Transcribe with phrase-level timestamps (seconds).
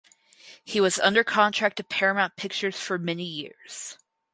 [0.65, 3.99] He was under contract to Paramount Pictures for many years.